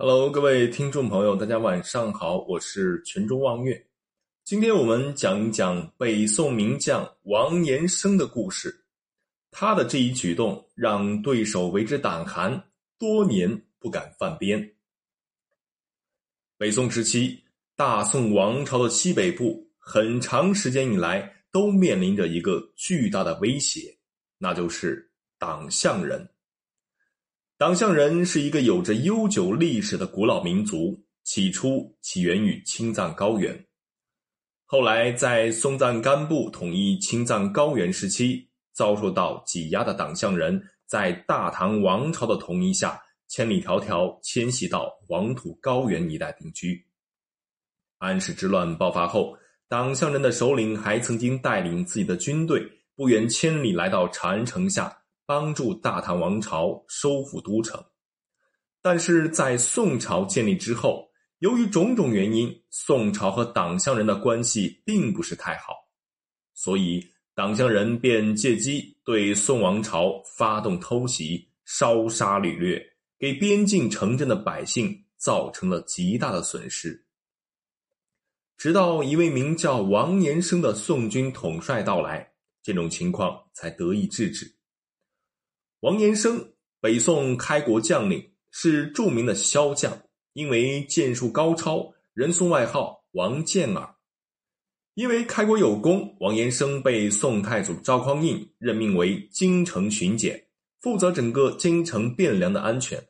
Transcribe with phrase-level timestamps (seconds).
[0.00, 3.84] Hello，各位听众朋友，大家晚上好，我是泉州望月。
[4.44, 8.84] 今天我们讲一讲北宋名将王延生的故事。
[9.50, 14.72] 他的这一举动让对手为之胆寒，多年不敢犯边。
[16.56, 17.42] 北宋时期，
[17.74, 23.98] 大宋王朝的西北部很长时间以来都面临着一个巨大的威胁，
[24.38, 25.10] 那就是
[25.40, 26.24] 党项人。
[27.58, 33.66] 党项人是一个有着悠久历史的古老民族，起初起源于青藏高原，
[34.64, 38.46] 后来在松赞干布统一青藏高原时期。
[38.72, 46.86] 遭受到挤压的党项人，在大唐王朝的统一下，千里迢迢迁徙到黄土高原一带定居。
[47.98, 49.36] 安史之乱爆发后，
[49.66, 52.62] 党项人的首领还曾经带领自己的军队
[52.94, 54.96] 不远千里来到长安城下，
[55.28, 57.84] 帮助大唐王朝收复都城。
[58.80, 61.10] 但是在宋朝建立之后，
[61.40, 65.74] 由于种种原因，宋朝和党项人的关系并不是太好，
[66.54, 67.06] 所以。
[67.34, 72.84] 党项人便借机对宋王朝发动偷袭，烧杀掳掠，
[73.16, 77.06] 给边境城镇的百姓造成了极大的损失。
[78.56, 82.28] 直到一位名叫王延生的宋军统帅到来，
[82.60, 84.57] 这种情况才得以制止。
[85.80, 89.96] 王延生，北宋开国将领，是著名的骁将，
[90.32, 93.94] 因为剑术高超，人送外号“王剑耳”。
[94.94, 100.48] 因为开国有功，王延生被宋太祖赵匡胤任命为京城巡检，
[100.80, 103.00] 负责整个京城汴梁的安全。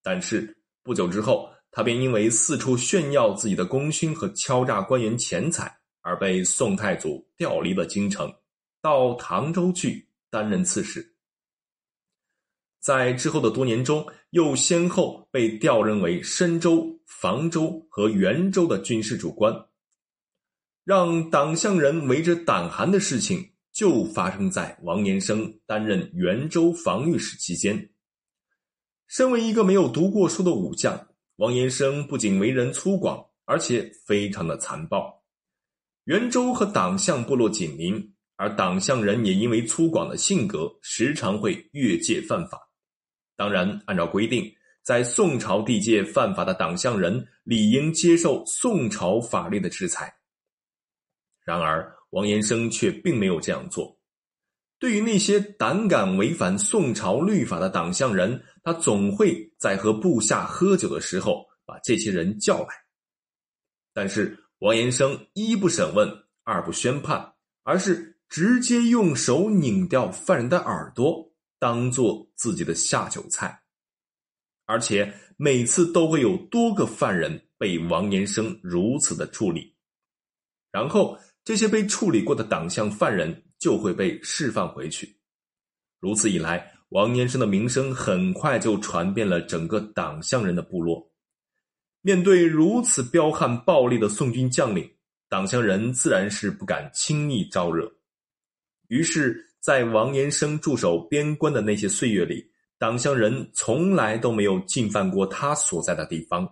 [0.00, 8.32] 但是不久之后，他便因为四处炫耀自己的功勋和敲诈官员钱财，而被宋太祖调离了京城，
[8.80, 11.15] 到唐州去担任刺史。
[12.86, 19.52] 在之后的多年中，又先后被调任为深州、房州和元州的军事主官。
[20.84, 27.90] 让党项人为之胆寒的事情，就发生在王延生担任元州防御使期间。
[29.08, 31.08] 身为一个没有读过书的武将，
[31.38, 35.24] 王延生不仅为人粗犷，而且非常的残暴。
[36.04, 42.62] 元州和党项部落紧邻，而党项人也因为粗犷的性格，时常会越界犯法。
[43.36, 44.50] 当然，按照规定，
[44.82, 50.12] 在宋朝地界犯法的党项人，理应接受宋朝法律的制裁。
[51.44, 53.96] 然而，王延生却并没有这样做。
[54.78, 62.68] 对于那些胆敢违反宋朝律法的党项人，他总会在和部下喝酒的时候把这些人叫来。
[63.92, 66.08] 但是，王延生一不审问，
[66.42, 71.32] 二不宣判，而是直接用手拧掉犯人的耳朵，
[71.66, 73.60] 当做自己的下酒菜。
[74.66, 79.74] 而且，每次都会有多个犯人被王延生如此的处理，
[80.70, 81.18] 然后。
[81.46, 85.16] 这些被处理过的党项犯人就会被释放回去，
[86.00, 91.08] 如此一来，王延生的名声很快就传遍了整个党项人的部落。
[92.02, 94.92] 面对如此彪悍暴力的宋军将领，
[95.28, 97.88] 党项人自然是不敢轻易招惹。
[98.88, 106.48] 于是，在王延生驻守边关的那些岁月里，党项人从来都没有进犯过他所在的地方，